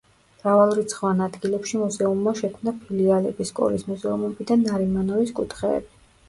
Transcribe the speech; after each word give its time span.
მრავალრიცხოვან 0.35 1.19
ადგილებში 1.25 1.81
მუზეუმმა 1.81 2.33
შექმნა 2.39 2.73
ფილიალები, 2.87 3.47
სკოლის 3.51 3.85
მუზეუმები 3.91 4.49
და 4.53 4.59
ნარიმანოვის 4.63 5.37
კუთხეები. 5.43 5.95